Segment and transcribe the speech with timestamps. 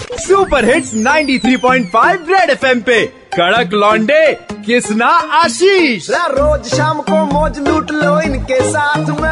[0.00, 3.04] Super hits 93.5 red FM पे।
[3.34, 4.24] कड़क लॉन्डे
[4.66, 5.06] किसना
[5.38, 6.08] आशीष?
[6.10, 9.28] रोज शाम को मौज लूट लो इनके साथ में।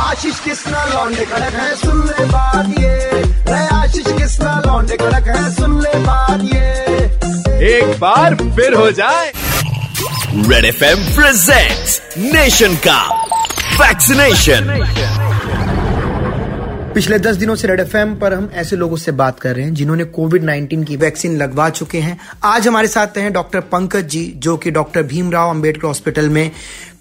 [0.00, 2.94] आशीष किसना लौंडे कड़क है सुन ले बात ये।
[3.74, 9.32] आशीष किसना लौंडे कड़क है सुन ले बात ये। एक बार फिर हो जाए।
[10.48, 13.00] Red F M present nation का
[13.80, 14.62] वैक्सीनेशन
[16.94, 19.74] पिछले दस दिनों से रेड एफएम पर हम ऐसे लोगों से बात कर रहे हैं
[19.74, 24.24] जिन्होंने कोविड 19 की वैक्सीन लगवा चुके हैं। आज हमारे साथ हैं डॉक्टर पंकज जी
[24.36, 26.50] जो कि डॉक्टर भीमराव अंबेडकर हॉस्पिटल में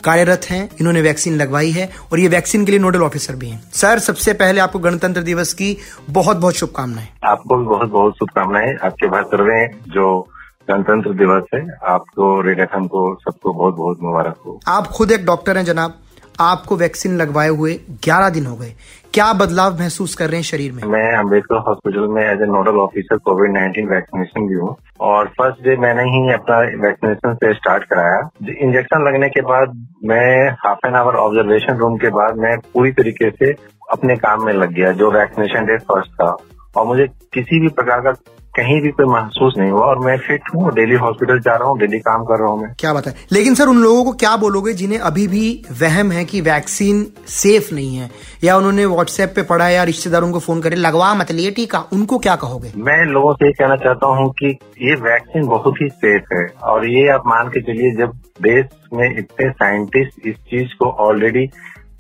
[0.04, 3.64] कार्यरत हैं। इन्होंने वैक्सीन लगवाई है और ये वैक्सीन के लिए नोडल ऑफिसर भी हैं।
[3.74, 5.78] सर सबसे पहले आपको गणतंत्र दिवस की
[6.10, 10.28] बहुत बहुत शुभकामनाएँ। आपको भी बहुत बहुत शुभकामनाएँ आपके भाषण जो
[10.70, 15.26] गणतंत्र दिवस है आपको रेड एफ़ को सबको बहुत बहुत मुबारक हो। आप खुद एक
[15.26, 16.00] डॉक्टर हैं जनाब।
[16.40, 18.74] आपको वैक्सीन लगवाए हुए 11 दिन हो गए।
[19.14, 20.84] क्या बदलाव महसूस कर रहे हैं शरीर में?
[20.84, 25.64] मैं अंबेडकर हॉस्पिटल में as a nodal officer COVID 19 vaccination भी हूँ। और फ़र्स्ट
[25.64, 30.96] डे मैंने ही अपना वैक्सीनेशन से स्टार्ट कराया। इंजेक्शन लगने के बाद मैं half an
[30.96, 33.52] hour observation room के बाद मैं पूरी तरीके से
[33.92, 36.38] अपने काम में लग गया, जो वैक्सीनेशन डे फ़र्स्ट था।
[36.76, 38.12] और मुझे किसी भी प्रकार का
[38.56, 41.78] कहीं भी कोई महसूस नहीं हुआ और मैं फिट हूँ डेली हॉस्पिटल जा रहा हूँ
[41.80, 44.74] डेली काम कर रहा हूँ मैं। क्या बताए लेकिन सर उन लोगों को क्या बोलोगे
[44.74, 45.46] जिन्हें अभी भी
[45.82, 48.10] वहम है कि वैक्सीन सेफ़ नहीं है?
[48.44, 52.18] या उन्होंने व्हाट्सएप पे पढ़ा या रिश्तेदारों को फ़ोन करे लगवा मत लिए टीका उनको
[52.18, 52.72] क्या कहोगे?
[52.78, 57.08] मैं लोगों से कहना चाहता हूँ कि ये वैक्सीन बहुत ही सेफ़ है और ये
[57.08, 61.46] आप मान के चलिए जब देश में इतने साइंटिस्ट इस चीज़ को ऑलरेडी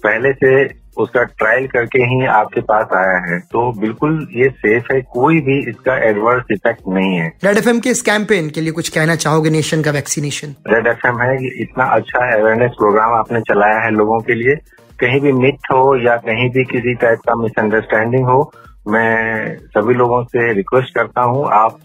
[0.03, 4.99] पहले से उसका ट्रायल करके ही आपके पास आया है। तो बिल्कुल ये सेफ़ है
[5.13, 8.89] कोई भी इसका एडवर्स इफ़ेक्ट नहीं है। रेड एफएम के इस कैंपेन के लिए कुछ
[8.89, 13.91] कहना चाहोगे नेशन का वैक्सीनेशन रेड एफएम है इतना अच्छा अवेयरनेस प्रोग्राम आपने चलाया है
[13.91, 14.55] लोगों के लिए।
[14.99, 18.51] कहीं भी मिथ हो या कहीं भी किसी टाइप का मिसअंडरस्टैंडिंग हो
[18.87, 21.79] मैं सभी लोगों से रिक्वेस्ट करता हूँ आप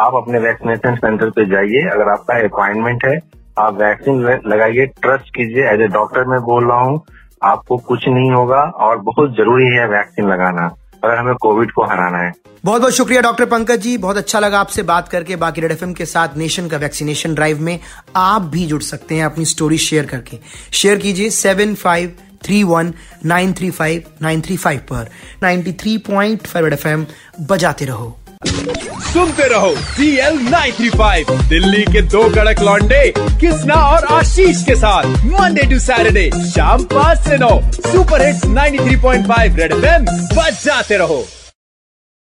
[0.00, 3.18] आप अपने वैक्सीनेशन सेंटर पे जाइए। अगर आपका अपॉइंटमेंट है
[3.58, 7.04] आप वैक्सीन लगाइए ट्रस्ट कीजिए। एज ए डॉक्टर मैं बोल रहा हूँ
[7.42, 10.66] आपको कुछ नहीं होगा और बहुत ज़रूरी है वैक्सीन लगाना,
[11.04, 12.32] अगर हमें कोविड को हराना है।
[12.64, 15.92] बहुत बहुत शुक्रिया, डॉक्टर पंकज जी। बहुत अच्छा लगा आपसे बात करके। बाकी रेड एफएम
[15.92, 17.78] के साथ नेशन का वैक्सीनेशन ड्राइव में
[18.16, 20.38] आप भी जुड़ सकते हैं अपनी स्टोरी शेयर करके।
[20.72, 22.92] शेयर कीजिए seven five three one
[23.24, 25.08] nine three five nine three five पर।
[25.42, 27.06] Ninety three point five F M
[27.40, 28.16] बजाते रहो।
[28.46, 30.38] सुनते रहो सी एल
[30.90, 36.84] फाइव, दिल्ली के दो कड़क लॉन्डे कृष्णा और आशीष के साथ। मंडे टू सैटरडे शाम
[36.84, 40.04] पाँच से नौ super hits 93.5 three point five Red M
[40.64, 41.24] जाते रहो।